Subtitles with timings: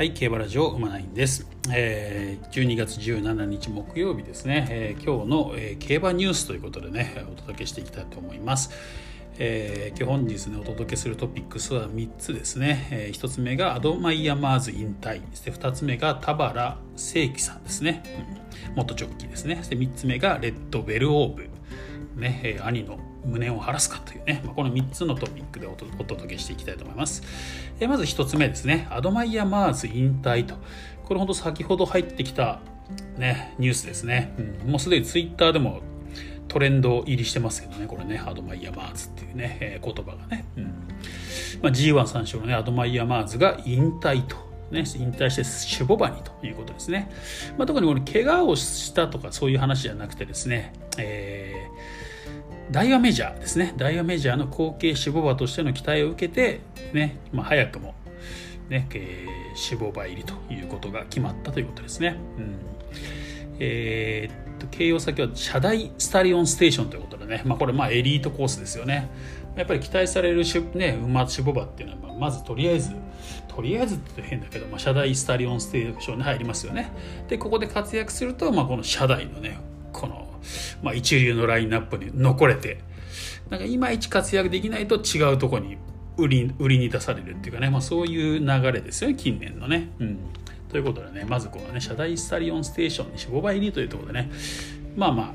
[0.00, 8.70] はい、競馬ラジオ馬ナインです、えー、12月17日木曜日ですね、えー今日の、えー競馬ニュースということでねお届けしていきたいと思います、
[9.38, 15.20] えー今日本日ねお届けするトピックスは3つですね、え1つ目がアドマイヤマーズ引退。
[15.32, 18.02] そして2つ目が田原成貴さんですね、
[18.70, 18.76] うん。
[18.76, 19.56] 元ジョッキーですね。
[19.56, 21.50] そして3つ目がレッドベルオーブ。
[22.18, 27.22] ね、えー兄の無念を晴らすかというね、まあ、この3つのトピックでお届けしていきたいと思います。
[27.80, 30.54] えまず1つ目ですね、アドマイヤ・マーズ引退と。
[31.04, 32.60] これ本当先ほど入ってきた、
[33.18, 34.34] ね、ニュースですね。
[34.64, 35.80] うんもうすでにツイッターでも
[36.48, 40.44] トレンド入りしてますけどね、これね、アドマイヤ・マーズっていうね、えー言葉がね。
[40.56, 40.64] うん
[41.62, 44.50] まあ、G1 3勝のね、アドマイヤ・マーズが引退と。
[44.70, 47.10] ね、引退して種牡馬にということですね。
[47.58, 51.59] まあ、特にこれ怪我をしたとかそういう話じゃなくてですね、えー
[52.70, 53.74] ダイワメジャーですね。
[53.76, 56.60] ダイワメジャーの後継種牡馬としての期待を受けて、
[56.92, 57.94] ね、まあ、早くも、
[58.68, 59.40] ね、えー
[59.72, 62.16] 守護馬入りということが決まったということですね。
[62.38, 62.54] うん
[63.58, 69.08] えーっと形容先は社大スタリオンステーションということでね、まあ、これまあエリートコースですよね。
[69.56, 72.92] やっぱり期待されるし、ね、馬守護馬っていうのは、まずとりあえず、
[73.48, 76.92] とりあえずって変だけど、まあ、社大スタリオンステーションに入りますよね。
[77.28, 79.58] で、ここで活躍すると、まあ、この社大のね、
[80.82, 82.82] まあ、一流のラインナップに残れて、
[83.50, 85.78] なんかいまいち活躍できないと違うところに
[86.16, 89.90] 売り売りに出されるっていうかね、まあ、そういう流れですよね近年のね。
[89.98, 90.18] うん、
[90.68, 94.30] ということでねまずこのね社大スタリオンステーションに守護馬入りというところでね
[94.96, 95.26] まあまあ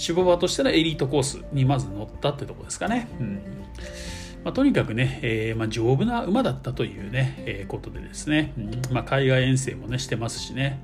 [0.00, 3.08] 守護馬としてのエリートコースにまず乗ったってとこですかね。
[3.18, 3.40] うん。
[4.44, 8.94] まあ、とにかくね、えーまあ、丈夫な馬だったというね、えーことでですね、うん。
[8.94, 10.80] まあ、海外遠征もねしてますしね、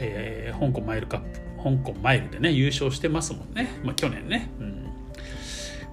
[0.00, 4.50] えー香港マイルカップ香港マイルでね優勝してますもんね、まあ、去年ね。
[4.60, 4.84] うん。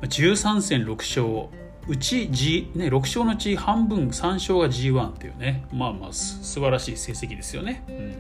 [0.01, 1.61] 13戦6勝。
[1.87, 5.65] うち、G ね、6勝のうち半分3勝が G1 っていうね。
[5.73, 8.13] まあまあ素晴らしい成績ですよね、うん。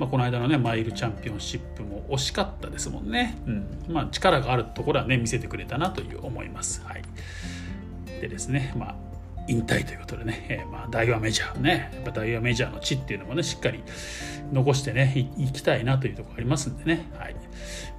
[0.00, 3.84] まあ、この間のねマイルチャンピオンシップも惜しかったですもんね、うん。
[3.88, 7.02] まあ、力があるところはね見せてくれたなという思います、はい、
[8.20, 9.05] でですねまあ
[9.48, 13.82] 引退ということでね、えーまあ、大和メジャーね、やっぱ大和メジャーの地っていうのもね、しっかり
[14.52, 17.36] 残してね、い行きたいなというところありますんでね、はい。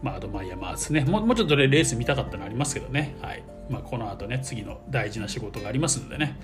[0.02, 3.44] まあ、アドマイヤマーズね、もうもうちょっと、レース見たかったのありますけどね、はい。
[3.70, 6.38] まあ、この後ね、次の大事な仕事がありますのでね、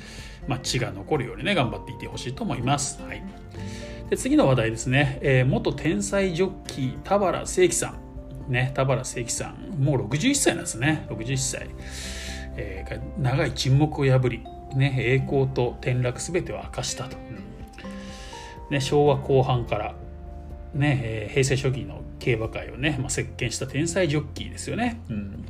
[0.48, 3.02] まあ、血が残るようにね、頑張っていてほしいと思います。
[3.02, 3.24] はい。
[4.10, 7.96] で、次の話題ですね、えー元天才ジョッキー、田原成貴さ
[8.50, 8.52] ん。
[8.52, 11.70] ね、田原成貴さん、もう61歳なんですね、61歳。
[12.56, 14.44] えー長い沈黙を破り、
[14.76, 17.18] ね、栄光と転落すべてを明かしたと、
[18.70, 19.96] ね、昭和後半から、
[20.74, 25.46] ねえー平成初期の競馬界をね、まあ、席巻した天才ジョッキーですよね、うん、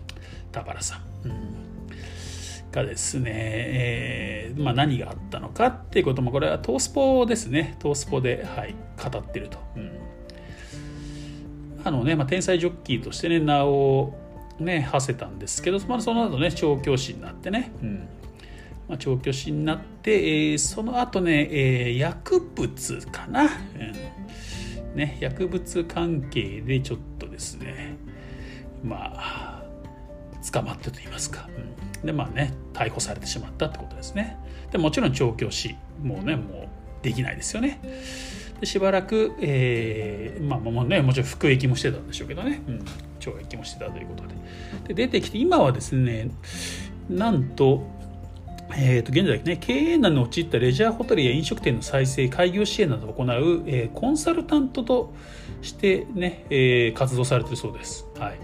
[0.51, 1.27] 田原さん。
[1.27, 1.63] うん。
[2.71, 7.75] がですね、えーまあ、何があったのかっていうこともこれはトースポですね。
[7.79, 9.59] トースポで、はい、語ってると。
[9.75, 9.91] うん。
[11.85, 14.15] あのねまあ、天才ジョッキーとしてね名を
[14.57, 18.07] ね馳せたんですけど、まあ、その後ね調教師になってね、うん
[18.93, 23.49] まあ、調教師になって、えーその後ね、えー薬物かな、うん。
[24.95, 27.97] ね、薬物関係でちょっとですね
[28.83, 29.63] まあ
[30.51, 31.49] 捕まってと言いますか、
[32.01, 32.05] うん。
[32.05, 34.37] でまあね逮捕されてしまったってことですね。
[34.71, 36.67] でもちろん調教師もうねもう
[37.01, 37.79] できないですよね。
[38.59, 42.85] でしばらく、えーまあもうねもちろん服役もしてたんでしょうけどね、うん、
[43.19, 44.93] 懲役もしてたということで。
[44.93, 46.29] で出てきて今はですね
[47.09, 47.91] なんと
[48.77, 53.27] えー、と現在ね経営難に陥ったレジャーホテルや飲食店の再生開業支援などを行う、
[53.67, 55.13] えーコンサルタントと
[55.61, 58.07] してね、えー活動されているそうです。
[58.17, 58.39] はい。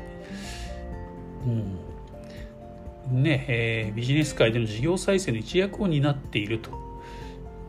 [3.11, 3.23] うん。
[3.23, 6.71] ねえービジネス界での事業再生の一役を担っていると、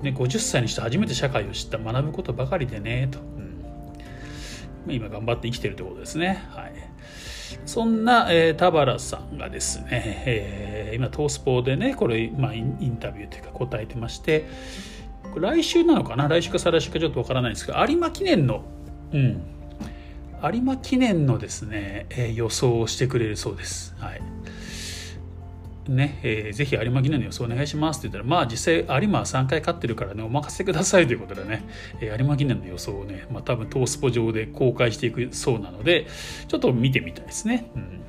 [0.02, 3.18] ね、50歳にして初めて社会を知った学ぶことばかりでねと、
[4.86, 4.94] うん。
[4.94, 6.44] 今頑張って生きてるということですね。
[6.50, 6.89] はい。
[7.66, 14.46] そんな、えー田原さんがですね、えー今トースポでねこれ、まあ、インタビューというか答えてまして
[15.36, 16.26] 来週なのかな？
[16.26, 18.64] 来週か再来週かちょっとわからないんですけど有馬記念の
[19.12, 19.42] うん。
[20.42, 23.94] 有馬記念のですね、えー予想をしてくれるそうです。
[23.98, 24.20] はい。
[25.90, 31.68] ねえーぜひ有馬記念の予想お願いしますって言ったら、まあ実際有馬は3回勝ってるからね、お任せくださいということでね、
[32.00, 36.06] えー有馬記念の予想をね、まあ多分トースポ上で公開していくそうなので、
[36.48, 37.70] ちょっと見てみたいですね。
[37.74, 38.00] うん、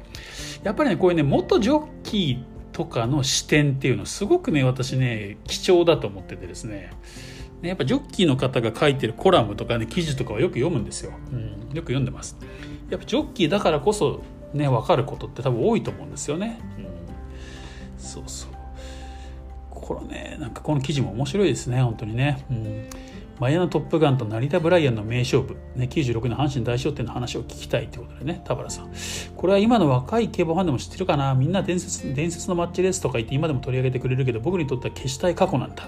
[0.64, 6.92] やっぱりね、こういうね、元ジョッキーとかの視点っていうのすごくね、私ね、貴重だと思っててですね、
[7.62, 11.14] ねやっぱジョッキーの方が書いてるコラムとかね、記事とかはよく読むんですよ。
[11.32, 12.38] うん、よく読んでます。
[12.92, 14.22] やっぱジョッキーだからこそ
[14.54, 16.60] ね、分かることって多分多いと思うんですよね。
[16.78, 17.01] うん
[18.02, 18.52] そうそう。
[19.70, 22.90] これねなんかこの記事も面白いですね本当にね、うん、
[23.40, 28.92] マヤのトップガンと成田ブライアンの名勝負、ね、96年阪神大賞典の話を聞きたいということでね田原さん。
[29.36, 31.34] これは今の若い競馬ファンでも知ってるかな？
[31.34, 35.88] みんな伝説伝説のマッチレースとか言って今でも取り上げてくれるけど僕にとっては消したい過去なんだ。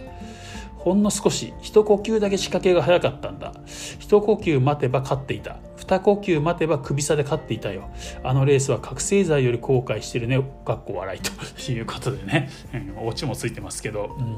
[0.78, 3.54] ほんの少し一呼吸だけ仕掛けが早かったんだ。
[4.00, 5.58] 一呼吸待てば勝っていた。
[6.00, 7.90] 呼吸待てば首差で勝っていたよ。
[8.24, 10.42] あのレースは覚醒剤より後悔してるね。
[10.66, 12.50] かっこ笑いということでね、
[12.98, 14.38] うん、オチもついてますけど、うん、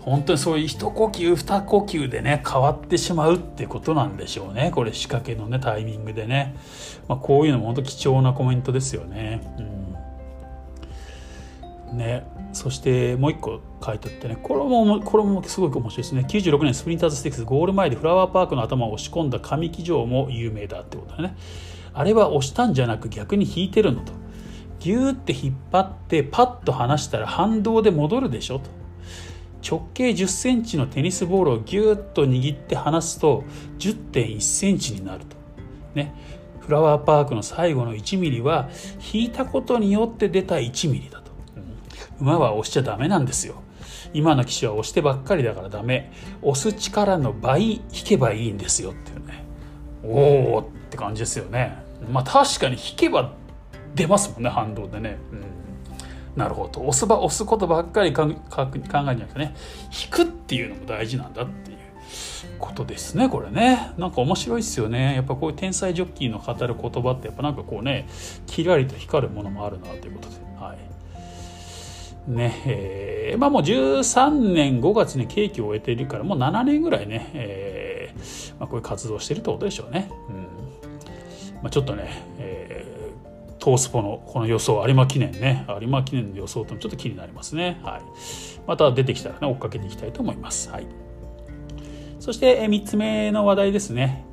[0.00, 4.70] 本当にそういう一呼吸二呼吸でね変わってしまうってことなんでしょうね。
[4.74, 6.54] これ仕掛けのねタイミングでね、
[7.08, 9.40] まあ、こういうのも本当貴重なコメントですよね。
[9.58, 9.93] うん、
[11.94, 12.26] ね。
[12.52, 14.38] そしてもう一個書いてあってね。
[14.42, 16.26] これもこれもすごく面白いですね。
[16.28, 21.36] 96年スプリンターズステークスゴール前でフラワーパークの頭を押し込んだ上騎乗も有名だってことでね。
[21.92, 24.12] あれは押したんじゃなく逆に引いてるのと。
[24.80, 28.70] ギューって引っ張ってパッと離したら反動で戻るでしょと。
[29.66, 33.44] 直径1 0センチのテニスボールをギューッと握って離すと
[33.78, 35.36] 1 0 1センチになると。
[35.94, 36.14] ね。
[36.60, 38.68] フラワーパークの最後の1ミリは
[39.12, 41.20] 引いたことによって出た1ミリだ
[42.20, 43.62] 馬は押しちゃダメなんですよ。
[44.12, 46.12] 今の騎手は押してばっかりだからダメ。
[46.42, 49.44] 押す力の倍引けばいいんですよっていうね。
[50.04, 51.82] おおって感じですよね。
[52.10, 53.32] まあ確かに引けば
[53.94, 56.80] 出ますもんね反動でね、うん、なるほど。
[56.82, 59.54] 押すば押すことばっかり考え考えじゃなくてね
[60.04, 61.78] 引くっていうのも大事なんだっていう
[62.58, 63.92] ことですねこれね。
[63.96, 65.14] なんか面白いですよね。
[65.14, 68.06] やっぱこういう天才ジョッキーの語る言葉ってやっぱなんかこうね
[68.46, 70.36] キラリと光るものもあるなということで。
[70.60, 70.93] はい。
[72.26, 80.10] ねえー、まあもう13年5月に刑期を終えているからもう7年ぐらいね、えーまあ、こういう活動してるってことでしょうね。
[80.28, 80.44] うん
[81.62, 87.80] まあ、ちょっとね、えー、トースポのこの予想有馬記念ね有馬記念の予想ともちょっと気になりますね。
[87.82, 88.02] はい、
[88.66, 90.70] また出てきたらね追っかけていきたいと思います。
[90.70, 90.86] はい、
[92.20, 94.24] そして、えー、3つ目の話題ですね。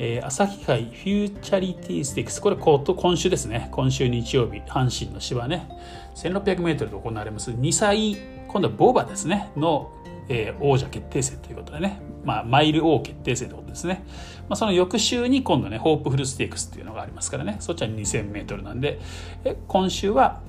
[0.00, 3.68] えー、朝日杯フューチュリティステークスこれ今週ですね。
[3.72, 5.68] 今週日曜日阪神の芝ね。
[6.14, 7.50] 1600m で行われます。
[7.50, 8.16] 2歳
[8.46, 9.50] 今度はボーバーですね。
[9.56, 9.90] の、
[10.28, 14.04] えー、王者決定戦ということでね、まあ、マイル王決定戦ということですね、
[14.48, 17.56] まあ、その翌週に今度ねホープフルステークスっていうのがありますからね。
[17.58, 19.00] そっちは 2000m なんで。
[19.44, 20.42] え今週は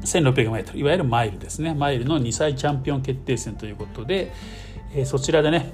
[0.00, 1.74] 1600m いわゆるマイルですね。
[1.74, 4.32] マイルの2歳チャンピオン決定戦ということで、
[4.94, 5.70] えー、そちらでね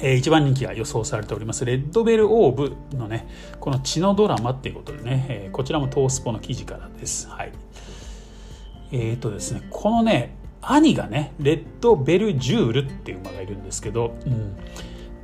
[0.00, 1.64] えー、一番人気が予想されております。
[1.64, 3.28] レッドベルオーブのね
[3.60, 7.28] この血のドラマっていうことでね、えー、こちらもトースポの記事からです。
[7.28, 7.52] はい。
[8.92, 14.56] えっ、ー、とですねこのね兄がねレッドベルジュールっていう馬がいるんですけど、うん、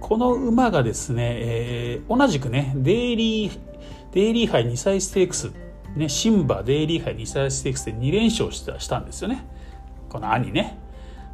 [0.01, 3.59] この馬がですね、えー、同じくねデイリー
[4.13, 5.53] デイリー杯2歳ステークス
[5.97, 9.45] ねシンバデイリー杯2歳ステークスで2連勝したしたんですよね。
[10.09, 10.80] この兄ね。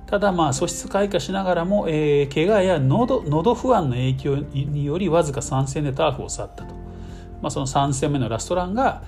[0.06, 6.75] ただまあ素質開花しながらも、えー、怪我や喉喉不安の影響によりわずか3戦でターフを去ったと、
[7.43, 9.03] まあ、その3戦目のラストランが、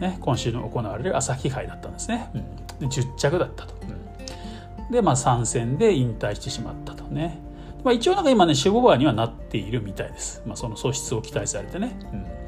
[0.00, 7.38] ね、今週の行われる朝日杯だったんですね、うん、で10着だったと、うん、でまあ3戦で引退してしまったとね、
[7.84, 12.40] まあ、一応なんか今ね守護馬にはなっているみたいです、まあ、その素質を期待されてね、うん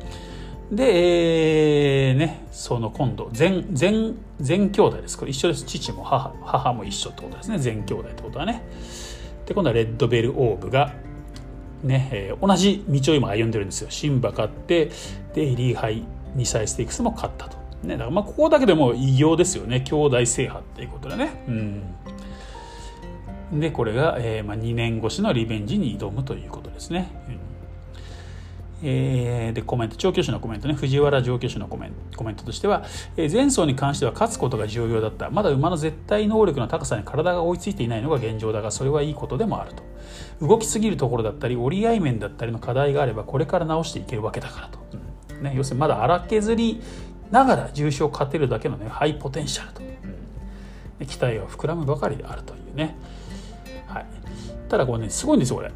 [0.73, 5.65] で、えー、ね、その今度全全全兄弟ですこれ一緒です。
[5.65, 7.59] 父も母母も一緒ってことですね。
[7.59, 8.63] 全兄弟ってことはね。
[9.45, 10.95] で今度はレッドベルオーブが
[11.83, 13.91] ね、えー、同じ道を今歩んでるんですよ。
[13.91, 14.91] シンバ勝って
[15.35, 16.05] でリーハイ
[16.37, 19.83] 2歳ステークスも勝ったと、ね、だからまあここだけでも偉業ですよね。
[19.83, 21.45] 兄弟制覇っていうことでね。
[21.49, 21.83] うん。
[23.61, 27.52] でこれが、えーまあ、2年越しのリベンジに挑むということですね、うん。
[28.85, 30.75] えー、でコメント調教師のコメントね。
[30.75, 32.85] 藤原調教師のコメンコメントとしては、
[33.17, 35.31] えー、前走に関しては勝つことが重要だった。
[35.31, 39.83] まだ馬の絶対能力の高さに体が追いついていないのが現状だがそれはいいことでもあると。
[40.47, 44.79] 動きすぎるところだったり折り合い面だったりの課題があればこれから直していけるわけだからと、
[45.31, 45.43] うん。
[45.43, 46.83] ね、要するにまだ荒削り
[47.31, 49.83] ながら重賞を勝てるだけのねハイポテンシャルと、
[51.01, 52.97] うん、期待が膨らむばかりであるというね、
[53.87, 54.07] はい、
[54.69, 55.71] ただこれねすごいんですよこれ。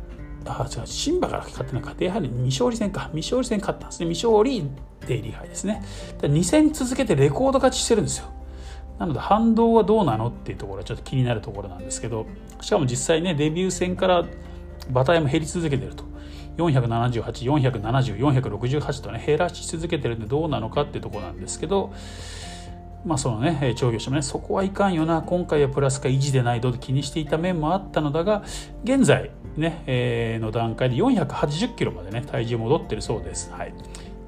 [0.53, 3.11] あ違うシンバから勝ってなかったやはり未勝利戦か。
[3.13, 4.07] 未勝利戦勝ったんですね。
[4.07, 4.69] 未勝利
[5.07, 5.83] デイリー杯ですね。
[6.21, 8.27] 2戦続けてレコード勝ちしてるんですよ。
[8.99, 12.27] なので反動はどうなのっていうところはちょっと気になるところなんですけど
[12.63, 14.25] しかも実際ねデビュー戦から
[14.89, 16.05] 馬体も減り続けてると。
[16.57, 21.93] 478、470、468とね減らし続けてるんでどうなのかっていうところなんですけど
[23.07, 28.43] まあそのね調教師もねそこはいかんよな今回はプラスか維持でないと気にしていた面もあったのだが
[28.83, 33.51] 現在ね、えー、の段階で480キロまでね体重戻ってるそうです。
[33.53, 33.75] はい、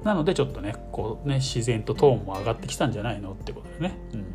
[0.03, 3.97] なのでちょっとねこうね自然とトーンも上がってきたんじゃないのってことでね。
[4.13, 4.25] うん。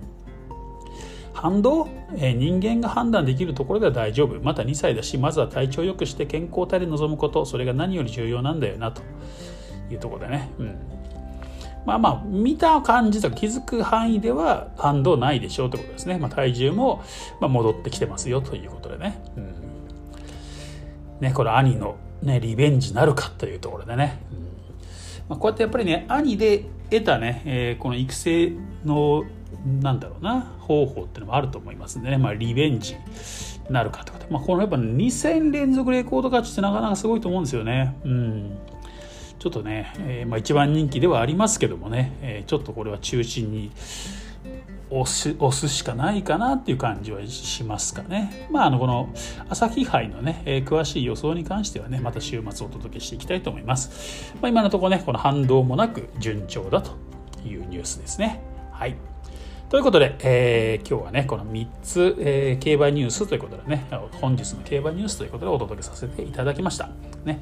[1.32, 4.40] 反動、えー、人間が判断できるところでは大丈夫。
[4.40, 7.44] また2歳だしまずは体調を良くして健康体で臨むこと。
[7.44, 9.02] それが何より重要なんだよなと
[9.90, 10.76] いうところでね、うん、
[11.86, 17.02] まあまあ見た感じと気づく範囲では反動ないでしょうということですね、まあ、体重も
[17.40, 19.54] 戻ってきてますよということでね,、うん、
[21.20, 24.38] ねこれ兄の、ね、リベンジなるかというところでね、うん。
[25.28, 28.52] まあ、こうやってやっぱりね兄で得たね、えー、この育成
[28.84, 29.24] の
[29.80, 32.96] なんだろうな方法っていうのもあると思いますんでね、まあ、リベンジ
[33.70, 37.96] なるかってこと、まあ、このやっぱ2戦連続レコード勝ちってなかなかすごいと思うんですよね。
[38.04, 38.58] うん。
[39.44, 43.70] ちょっとね、えー、まあ、一番人気ではありますけどもね、えー、ちょっとこれは中心に
[44.88, 48.48] 押す押すしかないかなっていう感じはしますかね。
[48.50, 49.12] まあ、あのこの
[49.50, 54.32] 朝日杯のね、えー、詳しい予想に関してはね、また週末お届けしていきたいと思います。
[54.40, 56.92] まあ、今のところね、この反動もなく順調だと
[57.46, 58.40] いうニュースですね。
[58.72, 58.96] はい。
[59.68, 63.84] ということで、えー、今日はね、この3つ、えー、競馬ニュースということでね、
[64.22, 66.88] 本日の競馬ニュースということでお届けさせていただきました。
[67.24, 67.40] ね。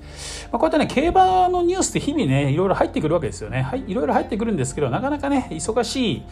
[0.51, 3.63] まあ、こうやってね、競馬のニュースって日々ね、いろいろ入ってくるわけですよね。
[3.63, 6.23] はい、いろいろ入ってくるんですけど、なかなかね、忙しい、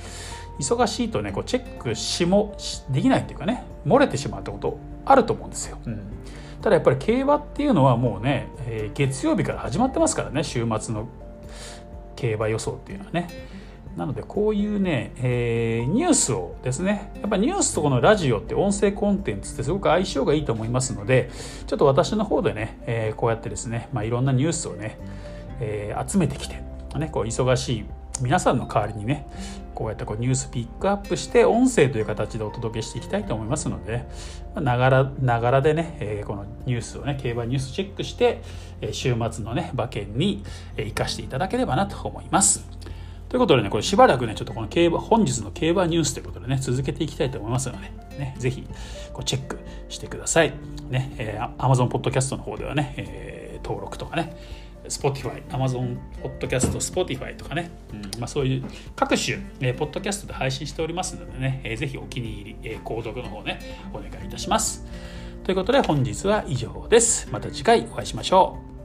[0.58, 2.56] 忙しいとね、こうチェックしも
[2.90, 5.78] できないっていうかね、漏れてしまうってことあると思うんですよ。
[5.86, 6.00] うん、
[6.60, 11.08] ただやっぱり競馬っていうのはもうね、えー、月曜日から始まってますからね、週末の
[12.16, 13.28] 競馬予想っていうのはね。
[13.96, 21.30] なのでこういうね、えー、ニュースをですねやっぱニュースとこのラジオって音声コンテンツってすごく相性がいいと思いますので
[21.66, 24.98] ちょっと私の方でね、えー、こうやってですね、まあ、いろんなニュースをね、
[25.60, 26.62] えー、集めてきて、
[26.96, 27.84] ね、こう忙しい
[28.20, 29.26] 皆さんの代わりにね
[29.74, 34.04] こうやってこうニュースピックアップして音声という形でお届けしていきたいと思いますので
[34.54, 38.42] ながらながらでね、えー、このニュースをね競馬ニュースチェックして、
[38.92, 40.44] 週末のね馬券に
[40.76, 42.68] 生かしていただければなと思います。
[43.30, 48.66] ということでね、これしばらくね、ちょっとこの競馬、本日の競馬ニュースということでね、続けていきたいと思いますので、ね、ぜひ
[49.12, 49.56] こうチェック
[49.88, 50.52] してください。
[50.90, 54.36] ね、えー、Amazon Podcast の方ではね、えー、登録とかね、
[54.88, 58.64] Spotify、Amazon Podcast、Spotify とかね、うんまあ、そういう
[58.96, 63.60] 各種、えー、ポッドキャストで配信しておりますのでね、えー、ぜひお気に入り、えー、購読の方ね、
[63.92, 64.84] お願いいたします。
[65.44, 67.28] ということで本日は以上です。
[67.30, 68.79] また次回お会いしましょう。